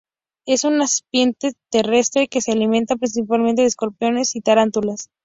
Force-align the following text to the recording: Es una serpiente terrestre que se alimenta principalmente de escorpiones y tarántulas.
Es 0.47 0.63
una 0.63 0.87
serpiente 0.87 1.51
terrestre 1.69 2.27
que 2.27 2.41
se 2.41 2.53
alimenta 2.53 2.95
principalmente 2.95 3.61
de 3.61 3.67
escorpiones 3.67 4.35
y 4.35 4.41
tarántulas. 4.41 5.11